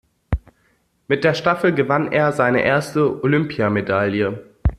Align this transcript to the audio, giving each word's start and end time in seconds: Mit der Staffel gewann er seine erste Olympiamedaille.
Mit 1.07 1.23
der 1.23 1.35
Staffel 1.35 1.75
gewann 1.75 2.11
er 2.11 2.31
seine 2.31 2.63
erste 2.63 3.23
Olympiamedaille. 3.23 4.43